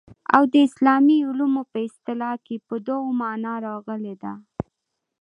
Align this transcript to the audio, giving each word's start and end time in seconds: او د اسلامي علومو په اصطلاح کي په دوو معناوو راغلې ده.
او 0.35 0.43
د 0.53 0.55
اسلامي 0.67 1.17
علومو 1.27 1.61
په 1.71 1.77
اصطلاح 1.87 2.35
کي 2.45 2.55
په 2.67 2.75
دوو 2.87 3.15
معناوو 3.21 3.63
راغلې 3.67 4.15
ده. 4.23 4.33